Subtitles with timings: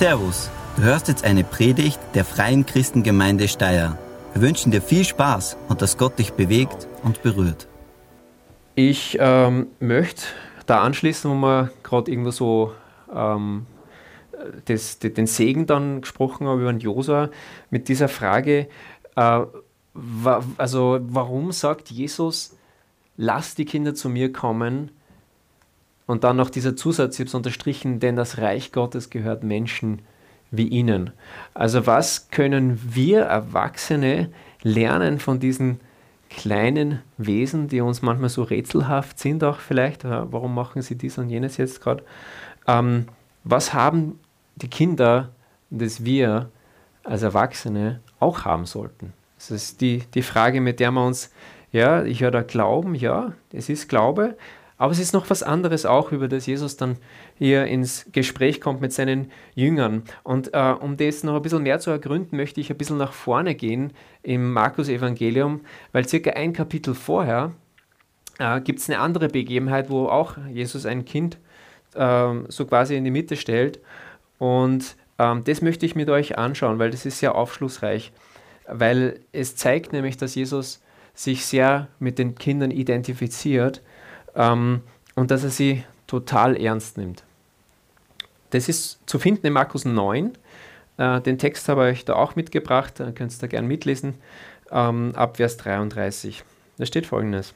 [0.00, 3.98] Servus, du hörst jetzt eine Predigt der Freien Christengemeinde Steyr.
[4.32, 7.68] Wir wünschen dir viel Spaß und dass Gott dich bewegt und berührt.
[8.76, 10.22] Ich ähm, möchte
[10.64, 12.72] da anschließen, wo wir gerade irgendwo so
[13.14, 13.66] ähm,
[14.64, 17.28] das, den Segen dann gesprochen haben über den Josua
[17.68, 18.68] mit dieser Frage,
[19.16, 19.40] äh,
[19.92, 22.56] wa, also warum sagt Jesus,
[23.18, 24.92] lasst die Kinder zu mir kommen
[26.10, 30.02] und dann noch dieser Zusatz, ich habe es unterstrichen, denn das Reich Gottes gehört Menschen
[30.50, 31.10] wie ihnen.
[31.54, 34.30] Also was können wir Erwachsene
[34.62, 35.80] lernen von diesen
[36.28, 41.30] kleinen Wesen, die uns manchmal so rätselhaft sind, auch vielleicht, warum machen sie dies und
[41.30, 42.02] jenes jetzt gerade?
[42.66, 43.06] Ähm,
[43.44, 44.18] was haben
[44.56, 45.30] die Kinder,
[45.70, 46.50] das wir
[47.04, 49.12] als Erwachsene auch haben sollten?
[49.38, 51.30] Das ist die, die Frage, mit der wir uns,
[51.72, 54.36] ja, ich höre da Glauben, ja, es ist Glaube,
[54.80, 56.96] aber es ist noch was anderes auch, über das Jesus dann
[57.36, 60.04] hier ins Gespräch kommt mit seinen Jüngern.
[60.22, 63.12] Und äh, um das noch ein bisschen mehr zu ergründen, möchte ich ein bisschen nach
[63.12, 65.60] vorne gehen im Markus-Evangelium,
[65.92, 67.52] weil circa ein Kapitel vorher
[68.38, 71.36] äh, gibt es eine andere Begebenheit, wo auch Jesus ein Kind
[71.94, 73.80] äh, so quasi in die Mitte stellt.
[74.38, 78.12] Und ähm, das möchte ich mit euch anschauen, weil das ist sehr aufschlussreich,
[78.66, 80.80] weil es zeigt nämlich, dass Jesus
[81.12, 83.82] sich sehr mit den Kindern identifiziert
[84.34, 84.82] ähm,
[85.14, 87.22] und dass er sie total ernst nimmt.
[88.50, 90.32] Das ist zu finden in Markus 9.
[90.98, 94.14] Äh, den Text habe ich da auch mitgebracht, da könnt ihr da gerne mitlesen,
[94.70, 96.42] ähm, ab Vers 33.
[96.78, 97.54] Da steht folgendes.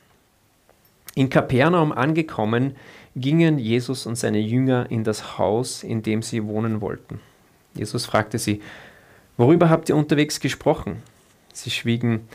[1.15, 2.77] In Kapernaum angekommen,
[3.17, 7.21] gingen Jesus und seine Jünger in das Haus, in dem sie wohnen wollten.
[7.75, 8.63] Jesus fragte sie,
[9.37, 11.03] worüber habt ihr unterwegs gesprochen?
[11.53, 12.29] Sie schwiegen,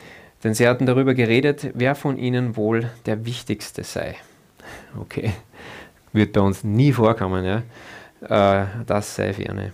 [0.44, 4.16] denn sie hatten darüber geredet, wer von ihnen wohl der Wichtigste sei.
[5.00, 5.34] Okay,
[6.14, 7.64] wird bei uns nie vorkommen, ja.
[8.22, 9.74] Äh, das sei ferne.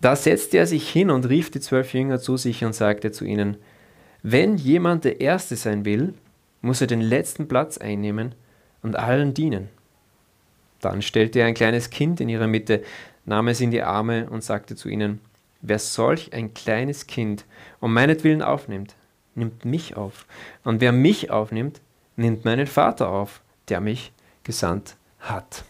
[0.00, 3.24] Da setzte er sich hin und rief die zwölf Jünger zu sich und sagte zu
[3.24, 3.56] ihnen,
[4.22, 6.14] wenn jemand der Erste sein will,
[6.60, 8.34] muss er den letzten Platz einnehmen
[8.82, 9.68] und allen dienen.
[10.80, 12.82] Dann stellte er ein kleines Kind in ihrer Mitte,
[13.24, 15.20] nahm es in die Arme und sagte zu ihnen,
[15.60, 17.44] wer solch ein kleines Kind
[17.80, 18.94] um meinetwillen aufnimmt,
[19.34, 20.26] nimmt mich auf.
[20.64, 21.80] Und wer mich aufnimmt,
[22.16, 24.12] nimmt meinen Vater auf der mich
[24.44, 25.64] gesandt hat.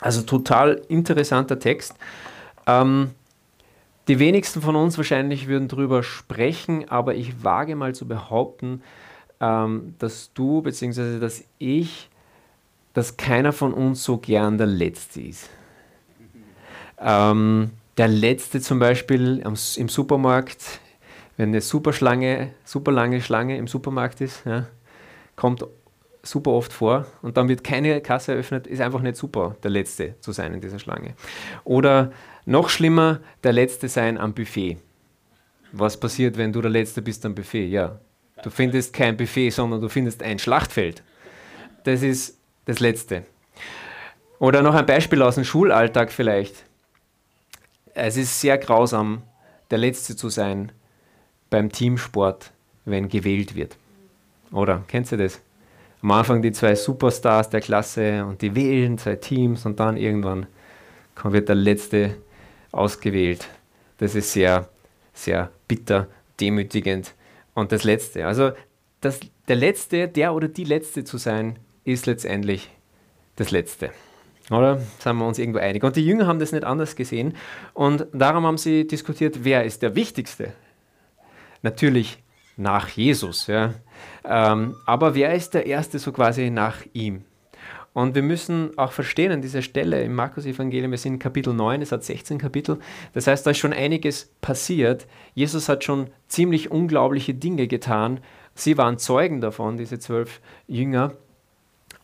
[0.00, 1.94] Also total interessanter Text.
[2.66, 3.12] Ähm,
[4.08, 8.82] die wenigsten von uns wahrscheinlich würden darüber sprechen, aber ich wage mal zu behaupten,
[9.40, 11.18] ähm, dass du bzw.
[11.18, 12.08] dass ich,
[12.94, 15.50] dass keiner von uns so gern der Letzte ist.
[16.98, 20.80] Ähm, der Letzte zum Beispiel im Supermarkt,
[21.36, 24.66] wenn eine super Schlange, super lange Schlange im Supermarkt ist, ja,
[25.34, 25.64] kommt
[26.26, 30.14] super oft vor und dann wird keine Kasse eröffnet, ist einfach nicht super, der Letzte
[30.20, 31.14] zu sein in dieser Schlange.
[31.64, 32.12] Oder
[32.44, 34.78] noch schlimmer, der Letzte sein am Buffet.
[35.72, 37.66] Was passiert, wenn du der Letzte bist am Buffet?
[37.66, 37.98] Ja,
[38.42, 41.02] du findest kein Buffet, sondern du findest ein Schlachtfeld.
[41.84, 43.24] Das ist das Letzte.
[44.38, 46.64] Oder noch ein Beispiel aus dem Schulalltag vielleicht.
[47.94, 49.22] Es ist sehr grausam,
[49.70, 50.72] der Letzte zu sein
[51.50, 52.52] beim Teamsport,
[52.84, 53.76] wenn gewählt wird.
[54.52, 55.40] Oder kennst du das?
[56.02, 60.46] Am Anfang die zwei Superstars der Klasse und die wählen zwei Teams und dann irgendwann
[61.24, 62.16] wird der letzte
[62.72, 63.48] ausgewählt.
[63.98, 64.68] Das ist sehr,
[65.14, 66.08] sehr bitter,
[66.38, 67.14] demütigend.
[67.54, 68.52] Und das letzte, also
[69.00, 72.70] das, der letzte, der oder die letzte zu sein, ist letztendlich
[73.36, 73.90] das letzte.
[74.50, 74.78] Oder?
[74.98, 75.82] Sind wir uns irgendwo einig.
[75.82, 77.34] Und die Jünger haben das nicht anders gesehen.
[77.74, 80.52] Und darum haben sie diskutiert, wer ist der Wichtigste?
[81.62, 82.22] Natürlich
[82.56, 83.46] nach Jesus.
[83.46, 83.74] Ja.
[84.24, 87.24] Ähm, aber wer ist der Erste so quasi nach ihm?
[87.92, 91.80] Und wir müssen auch verstehen an dieser Stelle im Markus-Evangelium, wir sind in Kapitel 9,
[91.80, 92.78] es hat 16 Kapitel,
[93.14, 95.06] das heißt, da ist schon einiges passiert.
[95.34, 98.20] Jesus hat schon ziemlich unglaubliche Dinge getan.
[98.54, 101.12] Sie waren Zeugen davon, diese zwölf Jünger.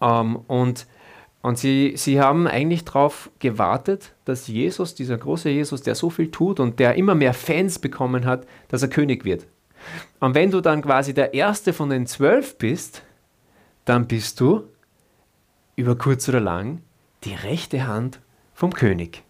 [0.00, 0.86] Ähm, und
[1.42, 6.30] und sie, sie haben eigentlich darauf gewartet, dass Jesus, dieser große Jesus, der so viel
[6.30, 9.46] tut und der immer mehr Fans bekommen hat, dass er König wird.
[10.20, 13.02] Und wenn du dann quasi der erste von den zwölf bist,
[13.84, 14.64] dann bist du
[15.76, 16.82] über kurz oder lang
[17.24, 18.20] die rechte Hand
[18.54, 19.22] vom König.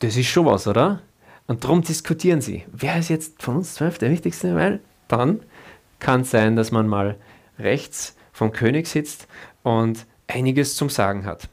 [0.00, 1.00] Das ist schon was, oder?
[1.46, 2.64] Und darum diskutieren sie.
[2.72, 4.54] Wer ist jetzt von uns zwölf der Wichtigste?
[4.54, 5.40] Weil dann
[5.98, 7.16] kann es sein, dass man mal
[7.58, 9.28] rechts vom König sitzt
[9.62, 11.48] und einiges zum Sagen hat.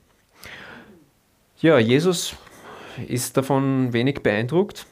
[1.60, 2.36] Ja, Jesus
[3.08, 4.88] ist davon wenig beeindruckt.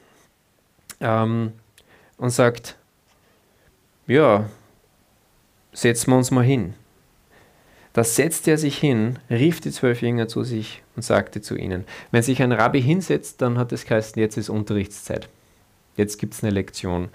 [0.99, 1.53] Ähm,
[2.19, 2.77] und sagt,
[4.05, 4.47] ja,
[5.73, 6.75] setzen wir uns mal hin.
[7.93, 11.85] Da setzte er sich hin, rief die zwölf Jünger zu sich und sagte zu ihnen,
[12.11, 15.27] wenn sich ein Rabbi hinsetzt, dann hat es geheißen, jetzt ist Unterrichtszeit.
[15.97, 17.09] Jetzt gibt es eine Lektion.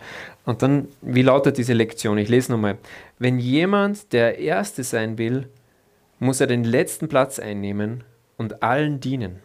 [0.44, 2.18] Und dann, wie lautet diese Lektion?
[2.18, 2.76] Ich lese nochmal.
[3.18, 5.48] Wenn jemand der Erste sein will,
[6.18, 8.04] muss er den letzten Platz einnehmen
[8.36, 9.38] und allen dienen.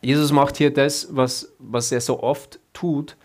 [0.00, 3.16] Jesus macht hier das, was, was er so oft tut.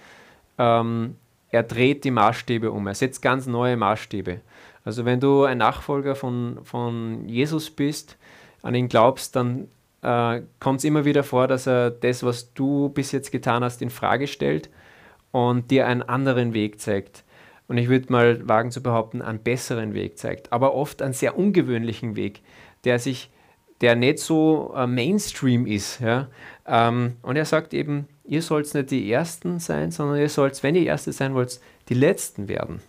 [0.57, 1.16] Ähm,
[1.50, 2.88] er dreht die Maßstäbe um.
[2.88, 4.42] Er setzt ganz neue Maßstäbe.
[4.84, 8.18] Also wenn du ein Nachfolger von, von Jesus bist,
[8.62, 9.68] an ihn glaubst, dann
[10.02, 13.81] äh, kommt es immer wieder vor, dass er das, was du bis jetzt getan hast,
[13.81, 14.69] in Frage stellt
[15.31, 17.24] und dir einen anderen Weg zeigt.
[17.68, 21.38] Und ich würde mal wagen zu behaupten, einen besseren Weg zeigt, aber oft einen sehr
[21.38, 22.42] ungewöhnlichen Weg,
[22.84, 23.31] der sich,
[23.81, 26.00] der nicht so äh, Mainstream ist.
[26.00, 26.28] Ja?
[26.68, 30.75] Ähm, und er sagt eben, ihr sollt nicht die Ersten sein, sondern ihr sollt, wenn
[30.75, 32.81] ihr Erste sein wollt, die Letzten werden.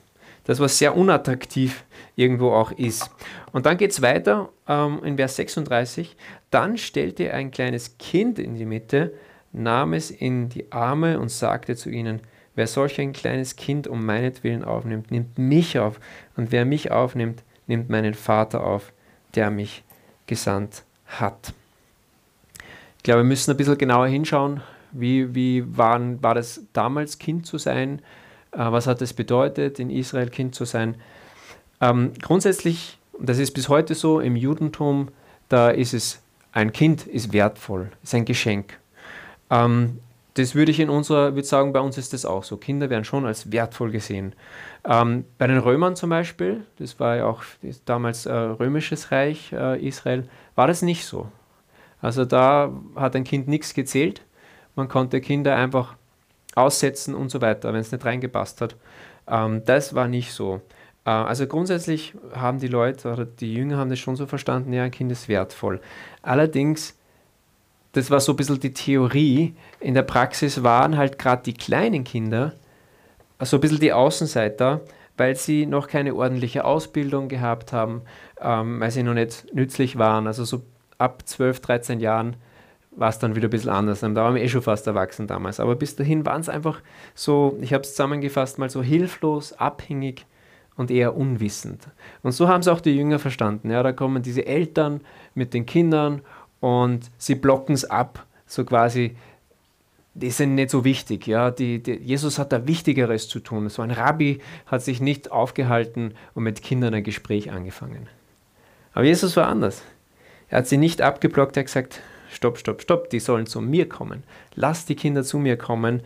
[0.45, 1.85] Das, was sehr unattraktiv
[2.15, 3.11] irgendwo auch ist.
[3.53, 6.17] Und dann geht es weiter ähm, in Vers 36.
[6.51, 9.13] Dann stellte er ein kleines Kind in die Mitte,
[9.53, 12.21] nahm es in die Arme und sagte zu ihnen,
[12.55, 15.99] wer solch ein kleines Kind um meinetwillen aufnimmt, nimmt mich auf.
[16.37, 18.93] Und wer mich aufnimmt, nimmt meinen Vater auf,
[19.35, 19.83] der mich
[20.27, 21.53] gesandt hat.
[22.99, 24.63] Ich glaube, wir müssen ein bisschen genauer hinschauen,
[25.01, 28.01] wie, wie waren, war das damals Kind zu sein?
[28.53, 30.97] Äh, was hat es bedeutet, in Israel Kind zu sein?
[31.81, 35.09] Ähm, grundsätzlich, das ist bis heute so, im Judentum,
[35.49, 36.23] da ist es,
[36.53, 38.79] ein Kind ist wertvoll, ist ein Geschenk.
[39.51, 40.01] Ähm,
[40.35, 42.59] das würde ich in unserer, würde sagen, bei uns ist das auch so.
[42.59, 44.35] Kinder werden schon als wertvoll gesehen.
[44.85, 47.43] Ähm, bei den Römern zum Beispiel, das war ja auch
[47.87, 51.29] damals äh, römisches Reich, äh, Israel, war das nicht so.
[52.03, 54.21] Also da hat ein Kind nichts gezählt.
[54.77, 55.97] Man konnte Kinder einfach
[56.55, 58.77] aussetzen und so weiter, wenn es nicht reingepasst hat.
[59.27, 60.61] Ähm, das war nicht so.
[61.05, 64.85] Äh, also grundsätzlich haben die Leute oder die Jünger haben das schon so verstanden, ja,
[64.85, 65.81] ein Kind ist wertvoll.
[66.23, 66.97] Allerdings,
[67.93, 72.05] das war so ein bisschen die Theorie, in der Praxis waren halt gerade die kleinen
[72.05, 72.53] Kinder
[73.41, 74.81] so ein bisschen die Außenseiter,
[75.17, 78.03] weil sie noch keine ordentliche Ausbildung gehabt haben,
[78.41, 80.27] ähm, weil sie noch nicht nützlich waren.
[80.27, 80.63] Also so
[80.99, 82.37] ab 12, 13 Jahren
[82.97, 84.01] war es dann wieder ein bisschen anders.
[84.01, 85.61] Da waren wir eh schon fast erwachsen damals.
[85.61, 86.81] Aber bis dahin waren es einfach
[87.15, 90.27] so, ich habe es zusammengefasst, mal so hilflos, abhängig
[90.77, 91.89] und eher unwissend.
[92.23, 93.71] Und so haben es auch die Jünger verstanden.
[93.71, 95.01] Ja, da kommen diese Eltern
[95.35, 96.23] mit den Kindern
[96.61, 99.17] und sie blocken es ab, so quasi,
[100.15, 101.27] die sind nicht so wichtig.
[101.27, 103.69] Ja, die, die, Jesus hat da Wichtigeres zu tun.
[103.69, 108.09] So ein Rabbi hat sich nicht aufgehalten und mit Kindern ein Gespräch angefangen.
[108.95, 109.83] Aber Jesus war anders.
[110.49, 113.89] Er hat sie nicht abgeblockt, er hat gesagt, stopp, stopp, stopp, die sollen zu mir
[113.89, 114.23] kommen.
[114.55, 116.03] Lass die Kinder zu mir kommen,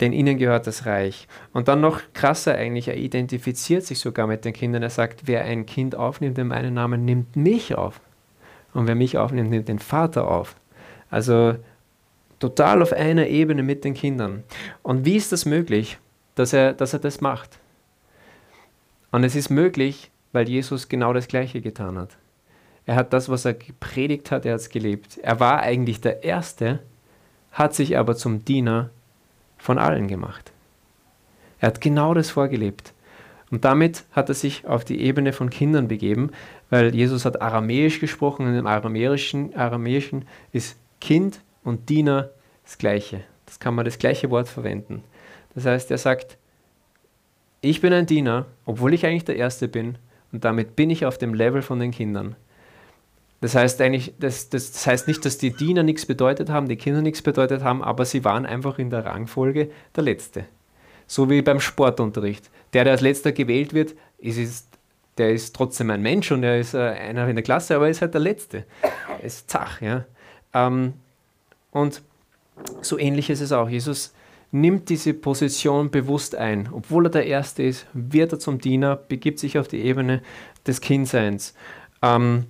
[0.00, 1.28] denn ihnen gehört das Reich.
[1.52, 4.82] Und dann noch krasser eigentlich, er identifiziert sich sogar mit den Kindern.
[4.82, 8.00] Er sagt, wer ein Kind aufnimmt in meinen Namen, nimmt mich auf.
[8.72, 10.56] Und wer mich aufnimmt, nimmt den Vater auf.
[11.10, 11.56] Also
[12.38, 14.44] total auf einer Ebene mit den Kindern.
[14.82, 15.98] Und wie ist das möglich,
[16.34, 17.58] dass er, dass er das macht?
[19.12, 22.16] Und es ist möglich, weil Jesus genau das Gleiche getan hat.
[22.86, 25.18] Er hat das, was er gepredigt hat, er hat es gelebt.
[25.18, 26.80] Er war eigentlich der Erste,
[27.52, 28.90] hat sich aber zum Diener
[29.58, 30.52] von allen gemacht.
[31.60, 32.92] Er hat genau das vorgelebt.
[33.50, 36.30] Und damit hat er sich auf die Ebene von Kindern begeben,
[36.70, 42.30] weil Jesus hat Aramäisch gesprochen und im Aramäischen, Aramäischen ist Kind und Diener
[42.64, 43.22] das gleiche.
[43.46, 45.02] Das kann man das gleiche Wort verwenden.
[45.54, 46.38] Das heißt, er sagt,
[47.60, 49.98] ich bin ein Diener, obwohl ich eigentlich der Erste bin,
[50.32, 52.36] und damit bin ich auf dem Level von den Kindern.
[53.40, 56.76] Das heißt eigentlich, das, das, das, heißt nicht, dass die Diener nichts bedeutet haben, die
[56.76, 60.44] Kinder nichts bedeutet haben, aber sie waren einfach in der Rangfolge der Letzte.
[61.06, 62.50] So wie beim Sportunterricht.
[62.74, 64.68] Der, der als letzter gewählt wird, ist, ist,
[65.16, 67.90] der ist trotzdem ein Mensch und er ist äh, einer in der Klasse, aber er
[67.90, 68.64] ist halt der Letzte.
[68.82, 70.04] Er ist zach, ja.
[70.52, 70.92] Ähm,
[71.70, 72.02] und
[72.82, 73.68] so ähnlich ist es auch.
[73.68, 74.12] Jesus
[74.52, 76.68] nimmt diese Position bewusst ein.
[76.72, 80.22] Obwohl er der Erste ist, wird er zum Diener, begibt sich auf die Ebene
[80.66, 81.54] des Kindseins.
[82.02, 82.46] Ähm,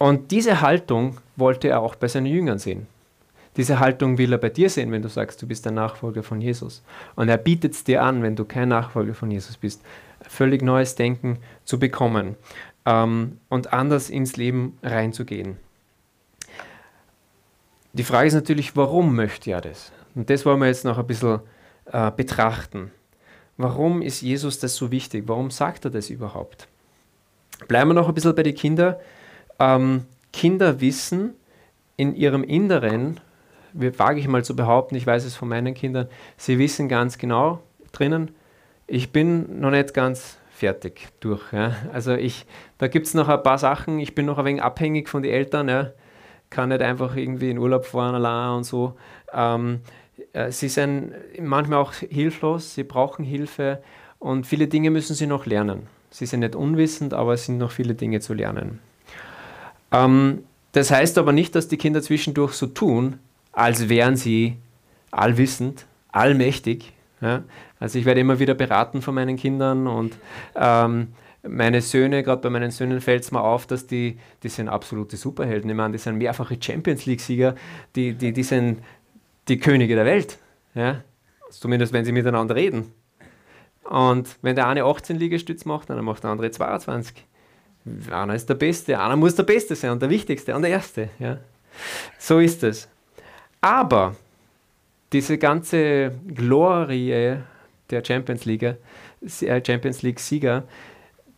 [0.00, 2.86] und diese Haltung wollte er auch bei seinen Jüngern sehen.
[3.58, 6.40] Diese Haltung will er bei dir sehen, wenn du sagst, du bist der Nachfolger von
[6.40, 6.82] Jesus.
[7.16, 9.82] Und er bietet es dir an, wenn du kein Nachfolger von Jesus bist,
[10.22, 12.36] völlig neues Denken zu bekommen
[12.86, 15.58] ähm, und anders ins Leben reinzugehen.
[17.92, 19.92] Die Frage ist natürlich, warum möchte er das?
[20.14, 21.40] Und das wollen wir jetzt noch ein bisschen
[21.92, 22.90] äh, betrachten.
[23.58, 25.24] Warum ist Jesus das so wichtig?
[25.26, 26.68] Warum sagt er das überhaupt?
[27.68, 28.96] Bleiben wir noch ein bisschen bei den Kindern.
[29.60, 31.34] Ähm, Kinder wissen
[31.96, 33.20] in ihrem Inneren,
[33.72, 37.60] wage ich mal zu behaupten, ich weiß es von meinen Kindern, sie wissen ganz genau
[37.92, 38.30] drinnen,
[38.86, 41.52] ich bin noch nicht ganz fertig durch.
[41.52, 41.76] Ja.
[41.92, 42.46] Also ich,
[42.78, 45.32] da gibt es noch ein paar Sachen, ich bin noch ein wenig abhängig von den
[45.32, 45.90] Eltern, ja.
[46.48, 48.96] kann nicht einfach irgendwie in Urlaub fahren allein und so.
[49.32, 49.80] Ähm,
[50.32, 53.82] äh, sie sind manchmal auch hilflos, sie brauchen Hilfe
[54.18, 55.86] und viele Dinge müssen sie noch lernen.
[56.10, 58.80] Sie sind nicht unwissend, aber es sind noch viele Dinge zu lernen.
[59.92, 63.18] Ähm, das heißt aber nicht, dass die Kinder zwischendurch so tun,
[63.52, 64.56] als wären sie
[65.10, 66.92] allwissend, allmächtig.
[67.20, 67.42] Ja?
[67.78, 70.16] Also ich werde immer wieder beraten von meinen Kindern und
[70.54, 71.08] ähm,
[71.42, 75.16] meine Söhne, gerade bei meinen Söhnen fällt es mir auf, dass die, die sind absolute
[75.16, 75.70] Superhelden.
[75.70, 77.54] Ich meine, die sind mehrfache Champions League-Sieger,
[77.96, 78.80] die, die, die sind
[79.48, 80.38] die Könige der Welt.
[80.74, 81.02] Ja?
[81.50, 82.92] Zumindest wenn sie miteinander reden.
[83.84, 87.26] Und wenn der eine 18 Liegestütz macht, dann macht der andere 22.
[88.10, 91.08] Einer ist der Beste, einer muss der Beste sein und der Wichtigste und der Erste.
[91.18, 91.38] Ja?
[92.18, 92.88] So ist es.
[93.60, 94.14] Aber
[95.12, 97.38] diese ganze Glorie
[97.90, 98.76] der Champions League, äh,
[99.64, 100.64] Champions League Sieger,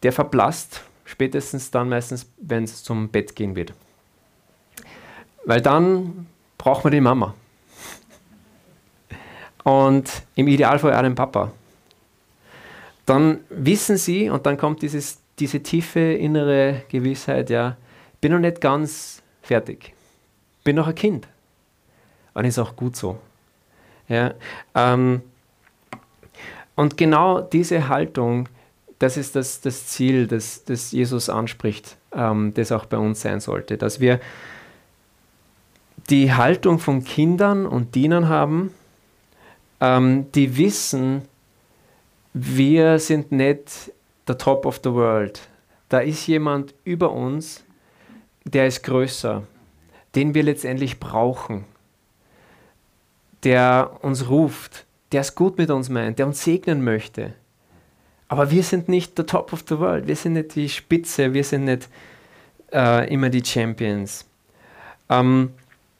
[0.02, 3.72] der verblasst spätestens dann meistens, wenn es zum Bett gehen wird.
[5.44, 6.26] Weil dann
[6.58, 7.34] braucht man die Mama.
[9.64, 11.52] Und im Idealfall auch den Papa.
[13.06, 17.76] Dann wissen sie, und dann kommt dieses, diese tiefe innere Gewissheit, ja,
[18.20, 19.92] bin noch nicht ganz fertig.
[20.62, 21.26] Bin noch ein Kind.
[22.32, 23.18] Und ist auch gut so.
[24.08, 24.34] Ja,
[24.76, 25.20] ähm,
[26.76, 28.49] und genau diese Haltung,
[29.00, 33.40] das ist das, das Ziel, das, das Jesus anspricht, ähm, das auch bei uns sein
[33.40, 34.20] sollte, dass wir
[36.08, 38.72] die Haltung von Kindern und Dienern haben,
[39.80, 41.22] ähm, die wissen,
[42.32, 43.90] wir sind nicht
[44.29, 45.41] der Top of the World.
[45.88, 47.64] Da ist jemand über uns,
[48.45, 49.43] der ist größer,
[50.14, 51.64] den wir letztendlich brauchen,
[53.45, 57.35] der uns ruft, der es gut mit uns meint, der uns segnen möchte.
[58.29, 61.45] Aber wir sind nicht der Top of the World, wir sind nicht die Spitze, wir
[61.45, 61.88] sind nicht
[62.73, 64.26] äh, immer die Champions.
[65.11, 65.52] Ähm,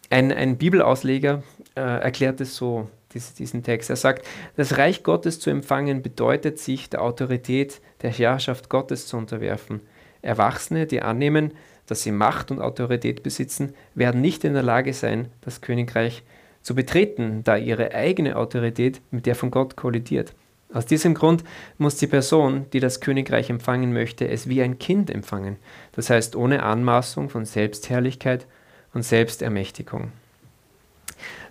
[0.09, 1.43] ein, ein Bibelausleger
[1.75, 3.91] äh, erklärt es so, diesen Text.
[3.91, 4.27] Er sagt,
[4.57, 9.81] das Reich Gottes zu empfangen bedeutet, sich der Autorität der Herrschaft Gottes zu unterwerfen.
[10.23, 11.53] Erwachsene, die annehmen,
[11.87, 16.23] dass sie Macht und Autorität besitzen, werden nicht in der Lage sein, das Königreich
[16.63, 20.35] zu betreten, da ihre eigene Autorität mit der von Gott kollidiert.
[20.73, 21.45] Aus diesem Grund
[21.77, 25.57] muss die Person, die das Königreich empfangen möchte, es wie ein Kind empfangen,
[25.93, 28.47] das heißt ohne Anmaßung von Selbstherrlichkeit
[28.95, 30.13] und Selbstermächtigung.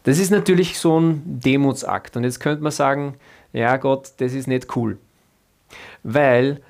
[0.04, 2.18] Das ist natürlich so ein Demutsakt.
[2.18, 3.16] Und jetzt könnte man sagen,
[3.54, 4.98] ja Gott, das ist nicht cool.
[6.04, 6.62] Weil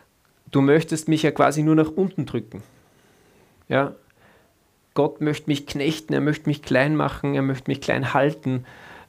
[0.51, 2.63] du möchtest mich ja quasi nur nach unten drücken.
[3.69, 3.93] Ja,
[4.93, 8.65] Gott möchte mich knechten, er möchte mich klein machen, er möchte mich klein halten.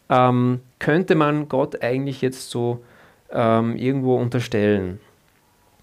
[0.09, 2.85] Ähm, könnte man Gott eigentlich jetzt so
[3.31, 5.01] ähm, irgendwo unterstellen?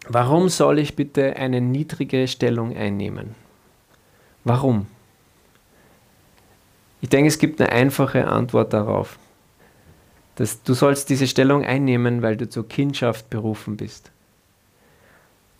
[0.07, 3.35] Warum soll ich bitte eine niedrige Stellung einnehmen?
[4.45, 4.87] Warum?
[7.01, 9.17] Ich denke, es gibt eine einfache Antwort darauf.
[10.35, 14.11] Dass du sollst diese Stellung einnehmen, weil du zur Kindschaft berufen bist.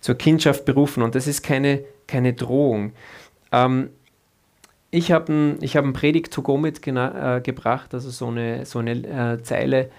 [0.02, 2.94] Zur Kindschaft berufen und das ist keine, keine Drohung.
[3.52, 3.90] Ähm,
[4.92, 9.44] ich habe ein, hab Predigt to go mitgebracht, äh, also so eine, so eine äh,
[9.44, 9.92] Zeile,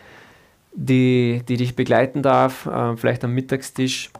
[0.72, 4.10] die, die dich begleiten darf, äh, vielleicht am Mittagstisch.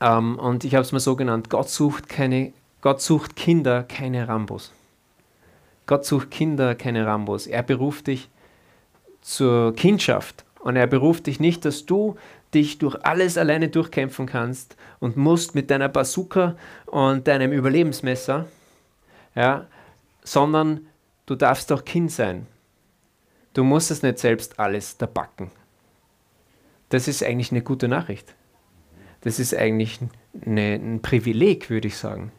[0.00, 4.26] Ähm, und ich habe es mal so genannt: Gott sucht, keine, Gott sucht Kinder, keine
[4.26, 4.72] Rambos.
[5.86, 7.46] Gott sucht Kinder, keine Rambos.
[7.46, 8.28] Er beruft dich
[9.20, 10.44] zur Kindschaft.
[10.60, 12.16] Und er beruft dich nicht, dass du
[12.52, 16.56] dich durch alles alleine durchkämpfen kannst und musst mit deiner Bazooka
[16.86, 18.46] und deinem Überlebensmesser,
[19.34, 19.66] ja,
[20.22, 20.86] sondern
[21.26, 22.46] du darfst doch Kind sein.
[23.54, 25.50] Du musst es nicht selbst alles da backen.
[26.90, 28.34] Das ist eigentlich eine gute Nachricht.
[29.22, 30.00] Das ist eigentlich
[30.44, 32.32] eine, ein Privileg, würde ich sagen.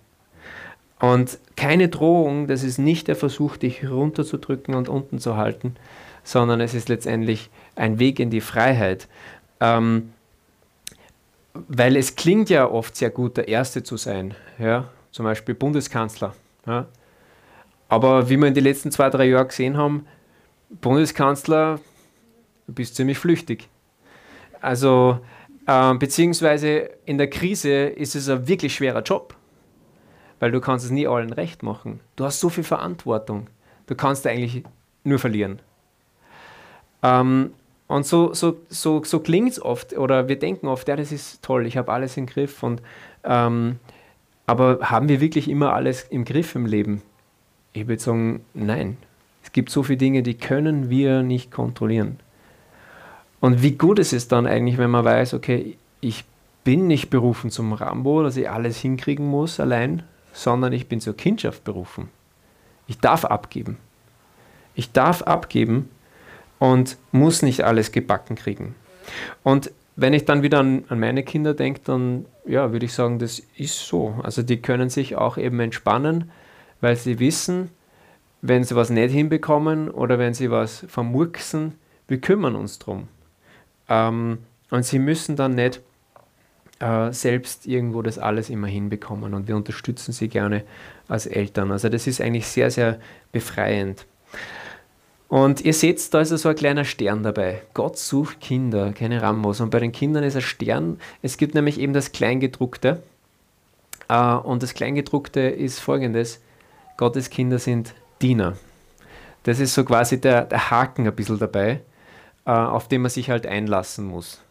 [1.01, 5.75] Und keine Drohung, das ist nicht der Versuch, dich runterzudrücken und unten zu halten,
[6.23, 9.07] sondern es ist letztendlich ein Weg in die Freiheit.
[9.59, 10.13] Ähm,
[11.53, 14.35] weil es klingt ja oft sehr gut, der Erste zu sein.
[14.59, 14.89] Ja?
[15.11, 16.35] Zum Beispiel Bundeskanzler.
[16.67, 16.85] Ja?
[17.89, 20.05] Aber wie wir in den letzten zwei, drei Jahren gesehen haben,
[20.69, 21.79] Bundeskanzler,
[22.67, 23.67] du bist ziemlich flüchtig.
[24.61, 25.19] Also,
[25.65, 29.35] äh, beziehungsweise in der Krise ist es ein wirklich schwerer Job,
[30.41, 32.01] weil du kannst es nie allen recht machen.
[32.15, 33.47] Du hast so viel Verantwortung.
[33.85, 34.63] Du kannst eigentlich
[35.03, 35.59] nur verlieren.
[37.03, 37.51] Ähm,
[37.87, 41.43] und so, so, so, so klingt es oft, oder wir denken oft, ja, das ist
[41.43, 42.63] toll, ich habe alles im Griff.
[42.63, 42.81] Und,
[43.23, 43.77] ähm,
[44.47, 47.03] aber haben wir wirklich immer alles im Griff im Leben?
[47.73, 48.97] Ich würde sagen, nein.
[49.43, 52.19] Es gibt so viele Dinge, die können wir nicht kontrollieren.
[53.41, 56.25] Und wie gut ist es dann eigentlich, wenn man weiß, okay, ich
[56.63, 61.15] bin nicht berufen zum Rambo, dass ich alles hinkriegen muss allein, sondern ich bin zur
[61.15, 62.09] Kindschaft berufen.
[62.87, 63.77] Ich darf abgeben.
[64.75, 65.89] Ich darf abgeben
[66.59, 68.75] und muss nicht alles gebacken kriegen.
[69.43, 73.19] Und wenn ich dann wieder an, an meine Kinder denke, dann ja, würde ich sagen,
[73.19, 74.15] das ist so.
[74.23, 76.31] Also die können sich auch eben entspannen,
[76.79, 77.69] weil sie wissen,
[78.41, 81.75] wenn sie was nicht hinbekommen oder wenn sie was vermurksen,
[82.07, 83.07] wir kümmern uns drum.
[83.87, 85.81] Ähm, und sie müssen dann nicht
[86.81, 90.63] äh, selbst irgendwo das alles immer hinbekommen und wir unterstützen sie gerne
[91.07, 91.71] als Eltern.
[91.71, 92.99] Also das ist eigentlich sehr, sehr
[93.31, 94.05] befreiend.
[95.27, 97.61] Und ihr seht, da ist so ein kleiner Stern dabei.
[97.73, 99.61] Gott sucht Kinder, keine Rambos.
[99.61, 100.99] Und bei den Kindern ist ein Stern.
[101.21, 103.01] Es gibt nämlich eben das Kleingedruckte.
[104.09, 106.41] Äh, und das Kleingedruckte ist folgendes.
[106.97, 108.57] Gottes Kinder sind Diener.
[109.43, 111.81] Das ist so quasi der, der Haken ein bisschen dabei,
[112.45, 114.41] äh, auf den man sich halt einlassen muss.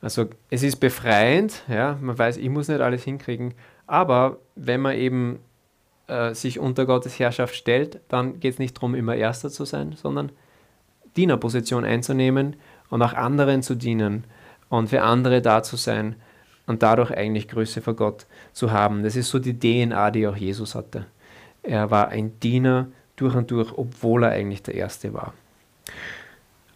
[0.00, 3.54] Also es ist befreiend, ja, man weiß, ich muss nicht alles hinkriegen,
[3.86, 5.40] aber wenn man eben
[6.06, 9.94] äh, sich unter Gottes Herrschaft stellt, dann geht es nicht darum, immer Erster zu sein,
[9.96, 10.30] sondern
[11.16, 12.56] Dienerposition einzunehmen
[12.90, 14.24] und auch anderen zu dienen
[14.68, 16.14] und für andere da zu sein
[16.66, 19.02] und dadurch eigentlich Größe vor Gott zu haben.
[19.02, 21.06] Das ist so die DNA, die auch Jesus hatte.
[21.62, 25.34] Er war ein Diener durch und durch, obwohl er eigentlich der Erste war.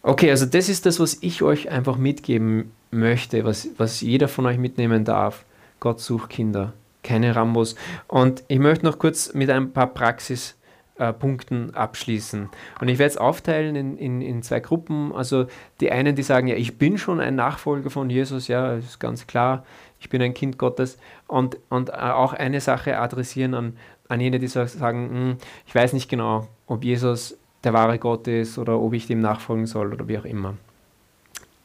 [0.01, 4.45] Okay, also das ist das, was ich euch einfach mitgeben möchte, was, was jeder von
[4.45, 5.45] euch mitnehmen darf.
[5.79, 6.73] Gott sucht Kinder
[7.03, 7.75] keine Rambos.
[8.07, 12.49] Und ich möchte noch kurz mit ein paar Praxispunkten äh, abschließen.
[12.79, 15.13] Und ich werde es aufteilen in, in, in zwei Gruppen.
[15.13, 15.45] Also
[15.79, 19.27] die einen, die sagen, ja, ich bin schon ein Nachfolger von Jesus, ja, ist ganz
[19.27, 19.65] klar,
[19.99, 20.97] ich bin ein Kind Gottes.
[21.27, 25.93] Und, und äh, auch eine Sache adressieren an, an jene, die sagen, hm, ich weiß
[25.93, 30.07] nicht genau, ob Jesus der wahre Gott ist oder ob ich dem nachfolgen soll oder
[30.07, 30.55] wie auch immer.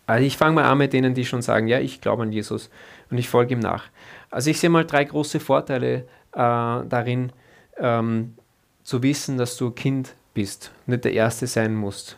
[0.08, 2.70] Also ich fange mal an mit denen, die schon sagen, ja, ich glaube an Jesus
[3.10, 3.84] und ich folge ihm nach.
[4.30, 7.30] Also ich sehe mal drei große Vorteile äh, darin,
[7.76, 8.34] ähm,
[8.82, 12.16] zu wissen, dass du Kind bist, nicht der Erste sein musst,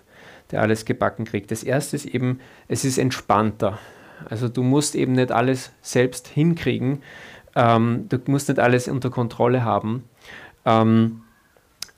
[0.53, 1.51] der alles gebacken kriegt.
[1.51, 3.81] Das Erste ist eben, es ist entspannter.
[4.29, 7.03] Also du musst eben nicht alles selbst hinkriegen,
[7.57, 10.05] ähm, du musst nicht alles unter Kontrolle haben.
[10.65, 11.23] Ähm,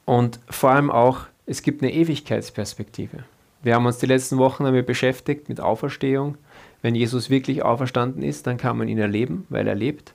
[0.07, 3.25] und vor allem auch, es gibt eine Ewigkeitsperspektive.
[3.63, 6.37] Wir haben uns die letzten Wochen damit beschäftigt mit Auferstehung,
[6.83, 10.15] wenn Jesus wirklich auferstanden ist, dann kann man ihn erleben, weil er lebt.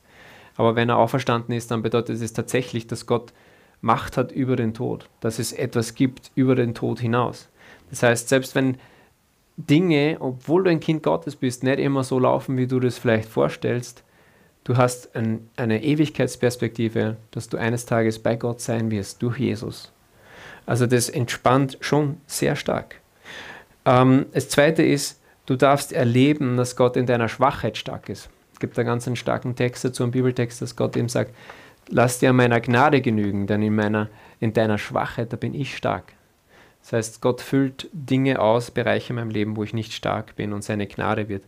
[0.58, 3.34] Aber wenn er auferstanden ist, dann bedeutet es tatsächlich, dass Gott
[3.80, 7.48] Macht hat über den Tod, dass es etwas gibt über den Tod hinaus.
[7.90, 8.78] Das heißt, selbst wenn
[9.56, 13.30] Dinge, obwohl du ein Kind Gottes bist, nicht immer so laufen, wie du das vielleicht
[13.30, 14.04] vorstellst,
[14.64, 19.94] du hast ein, eine Ewigkeitsperspektive, dass du eines Tages bei Gott sein wirst durch Jesus.
[20.66, 23.00] Also das entspannt schon sehr stark.
[23.88, 28.30] Ähm, das Zweite ist, Du darfst erleben, dass Gott in deiner Schwachheit stark ist.
[28.52, 31.34] Es gibt da ganz einen starken Text dazu, einen Bibeltext, dass Gott ihm sagt,
[31.88, 34.10] lass dir an meiner Gnade genügen, denn in, meiner,
[34.42, 36.04] in deiner Schwachheit, da bin ich stark.
[36.82, 40.52] Das heißt, Gott füllt Dinge aus, Bereiche in meinem Leben, wo ich nicht stark bin
[40.52, 41.44] und seine Gnade wird,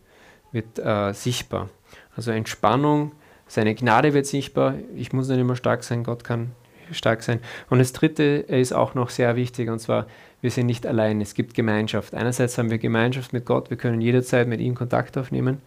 [0.50, 1.68] wird äh, sichtbar.
[2.16, 3.12] Also Entspannung,
[3.48, 4.76] seine Gnade wird sichtbar.
[4.96, 6.52] Ich muss nicht immer stark sein, Gott kann
[6.92, 7.40] stark sein.
[7.68, 10.06] Und das Dritte ist auch noch sehr wichtig, und zwar
[10.42, 12.14] wir sind nicht allein, es gibt Gemeinschaft.
[12.14, 15.60] Einerseits haben wir Gemeinschaft mit Gott, wir können jederzeit mit ihm Kontakt aufnehmen,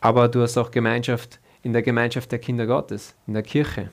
[0.00, 3.90] aber du hast auch Gemeinschaft in der Gemeinschaft der Kinder Gottes, in der Kirche.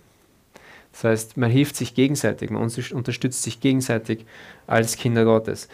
[0.92, 4.26] Das heißt, man hilft sich gegenseitig, man unterstützt sich gegenseitig
[4.66, 5.68] als Kinder Gottes.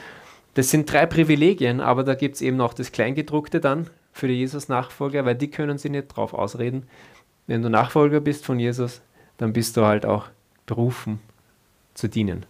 [0.56, 4.34] Das sind drei Privilegien, aber da gibt es eben noch das Kleingedruckte dann für die
[4.34, 6.88] Jesus-Nachfolger, weil die können sich nicht drauf ausreden.
[7.48, 9.02] Wenn du Nachfolger bist von Jesus,
[9.38, 10.26] dann bist du halt auch
[10.71, 11.19] berufen
[11.95, 12.45] zu dienen.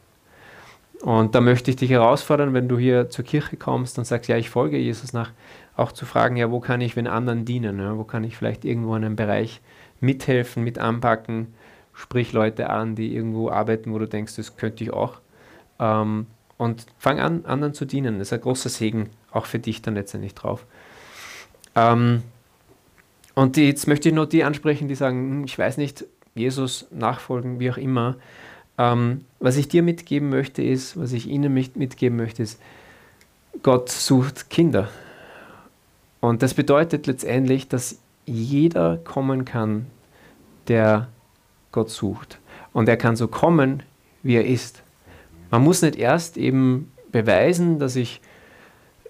[1.01, 4.37] Und da möchte ich dich herausfordern, wenn du hier zur Kirche kommst und sagst, ja,
[4.37, 5.31] ich folge Jesus nach,
[5.75, 7.79] auch zu fragen, ja, wo kann ich wenn anderen dienen?
[7.79, 7.97] Ja?
[7.97, 9.59] Wo kann ich vielleicht irgendwo in einem Bereich
[9.99, 11.47] mithelfen, mit anpacken?
[11.95, 15.19] Sprich Leute an, die irgendwo arbeiten, wo du denkst, das könnte ich auch.
[15.79, 18.19] Ähm, und fang an, anderen zu dienen.
[18.19, 20.67] Das ist ein großer Segen, auch für dich dann letztendlich drauf.
[21.75, 22.21] Ähm,
[23.33, 26.05] und jetzt möchte ich nur die ansprechen, die sagen, hm, ich weiß nicht,
[26.35, 28.15] Jesus nachfolgen, wie auch immer.
[28.77, 32.59] Ähm, was ich dir mitgeben möchte, ist, was ich Ihnen mitgeben möchte, ist,
[33.63, 34.89] Gott sucht Kinder.
[36.19, 39.87] Und das bedeutet letztendlich, dass jeder kommen kann,
[40.67, 41.09] der
[41.71, 42.39] Gott sucht.
[42.73, 43.83] Und er kann so kommen,
[44.23, 44.83] wie er ist.
[45.49, 48.21] Man muss nicht erst eben beweisen, dass ich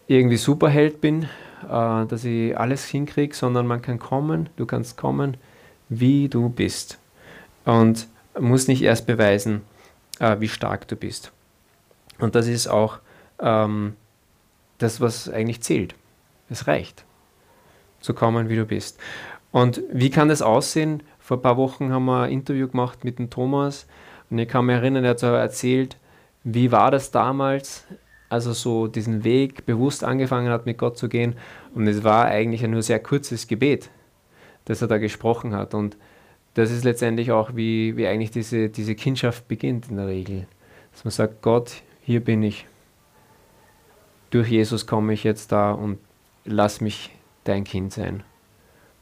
[0.08, 1.24] irgendwie Superheld bin,
[1.70, 5.38] äh, dass ich alles hinkriege, sondern man kann kommen, du kannst kommen,
[5.90, 6.98] wie du bist.
[7.66, 8.08] Und
[8.40, 9.62] muss nicht erst beweisen,
[10.20, 11.32] äh, wie stark du bist.
[12.20, 13.00] Und das ist auch
[13.40, 13.96] ähm,
[14.78, 15.96] das, was eigentlich zählt.
[16.50, 17.06] Es reicht,
[18.00, 19.00] zu kommen, wie du bist.
[19.52, 21.04] Und wie kann das aussehen?
[21.20, 23.86] Vor ein paar Wochen haben wir ein Interview gemacht mit dem Thomas
[24.32, 25.98] und ich kann mich erinnern, er hat so erzählt,
[26.44, 27.86] wie war das damals,
[28.30, 31.36] also so diesen Weg bewusst angefangen hat, mit Gott zu gehen.
[31.76, 33.90] Und es war eigentlich ein nur sehr kurzes Gebet,
[34.66, 35.74] das er da gesprochen hat.
[35.74, 35.98] Und
[36.54, 40.48] das ist letztendlich auch, wie, wie eigentlich diese, diese Kindschaft beginnt in der Regel.
[40.92, 42.66] Dass man sagt, Gott, hier bin ich.
[44.30, 46.00] Durch Jesus komme ich jetzt da und
[46.46, 47.12] lass mich
[47.44, 48.24] dein Kind sein.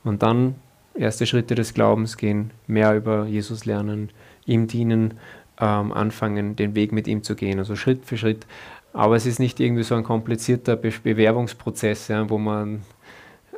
[0.04, 0.56] Und dann
[0.96, 4.10] erste Schritte des Glaubens gehen, mehr über Jesus lernen,
[4.46, 5.16] ihm dienen,
[5.60, 8.46] ähm, anfangen, den Weg mit ihm zu gehen, also Schritt für Schritt.
[8.94, 12.82] Aber es ist nicht irgendwie so ein komplizierter Be Bewerbungsprozess, ja, wo man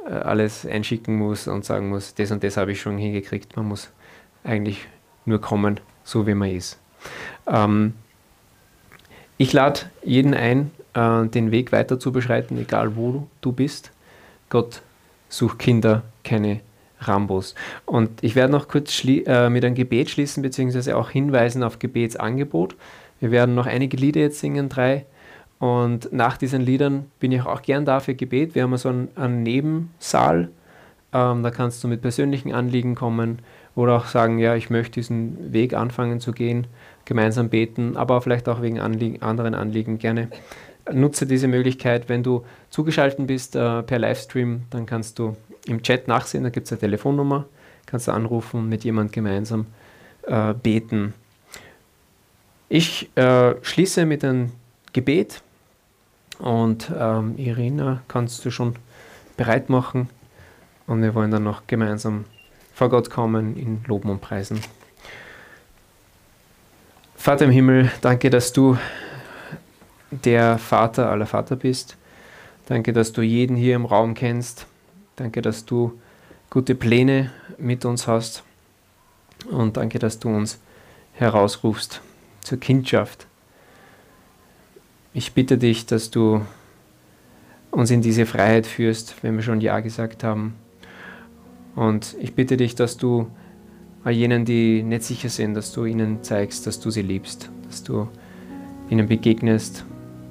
[0.10, 3.56] alles einschicken muss und sagen muss, das und das habe ich schon hingekriegt.
[3.56, 3.92] Man muss
[4.44, 4.88] eigentlich
[5.26, 6.80] nur kommen, so wie man ist.
[7.48, 7.94] Ähm,
[9.38, 13.92] ich lade jeden ein, äh, den Weg weiter zu beschreiten, egal wo du bist.
[14.50, 14.82] Gott
[15.30, 16.62] sucht Kinder, keine
[17.00, 17.56] Rambos.
[17.86, 22.76] Und ich werde noch kurz äh, mit einem Gebet schließen, beziehungsweise auch hinweisen auf Gebetsangebot.
[23.20, 25.06] Wir werden noch einige Lieder jetzt singen, drei.
[25.62, 28.56] Und nach diesen Liedern bin ich auch gern da für Gebet.
[28.56, 30.50] Wir haben so einen, einen Nebensaal.
[31.14, 33.38] Ähm, da kannst du mit persönlichen Anliegen kommen
[33.76, 36.66] oder auch sagen, ja, ich möchte diesen Weg anfangen zu gehen,
[37.06, 40.30] gemeinsam beten, aber vielleicht auch wegen Anliegen, anderen Anliegen gerne.
[40.92, 46.08] Nutze diese Möglichkeit, wenn du zugeschaltet bist äh, per Livestream, dann kannst du im Chat
[46.08, 47.46] nachsehen, da gibt es eine Telefonnummer,
[47.86, 49.68] kannst du anrufen mit jemand gemeinsam
[50.24, 51.14] äh, beten.
[52.68, 54.54] Ich äh, schließe mit einem
[54.92, 55.44] Gebet
[56.42, 58.76] und ähm, Irina kannst du schon
[59.38, 60.10] bereit machen
[60.88, 62.26] und wir wollen dann noch gemeinsam
[62.74, 64.60] vor Gott kommen, in Loben und Preisen.
[67.16, 68.78] Vater im Himmel, danke, dass du
[70.10, 71.96] der Vater aller Vater bist.
[72.66, 74.66] Danke, dass du jeden hier im Raum kennst.
[75.16, 76.00] Danke, dass du
[76.50, 78.44] gute Pläne mit uns hast.
[79.50, 80.60] Und danke, dass du uns
[81.14, 82.02] herausrufst
[82.42, 83.28] zur Kindschaft.
[85.14, 86.42] Ich bitte dich, dass du
[87.70, 90.56] uns in diese Freiheit führst, wenn wir schon Ja gesagt haben.
[91.76, 93.28] Und ich bitte dich, dass du
[94.04, 97.84] all jenen, die nicht sicher sind, dass du ihnen zeigst, dass du sie liebst, dass
[97.84, 98.08] du
[98.90, 99.86] ihnen begegnest,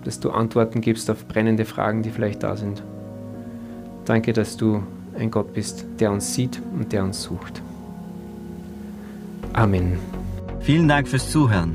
[0.04, 2.82] dass du Antworten gibst auf brennende Fragen, die vielleicht da sind.
[4.04, 4.82] Danke, dass du
[5.18, 7.62] ein Gott bist, der uns sieht und der uns sucht.
[9.52, 9.98] Amen.
[10.60, 11.74] Vielen Dank fürs Zuhören.